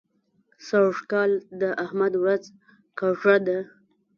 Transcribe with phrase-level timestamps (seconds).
[0.67, 1.31] سږ کال
[1.61, 2.43] د احمد ورځ
[2.99, 3.59] کږه ده.